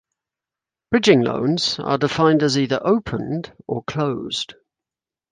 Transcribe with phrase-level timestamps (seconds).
[0.89, 4.55] Bridging loans are defined as either 'opened' or 'closed'.